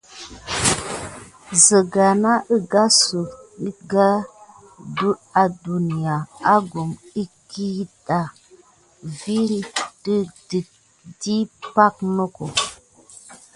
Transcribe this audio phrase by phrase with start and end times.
[1.63, 4.09] Siga na kedasok kiga
[5.43, 6.15] aduya
[6.55, 6.89] akum
[7.49, 8.19] kida
[9.19, 9.59] vune
[10.03, 10.17] de
[10.47, 10.67] tite
[11.21, 11.43] diy
[11.73, 11.85] ba
[12.15, 12.37] nok.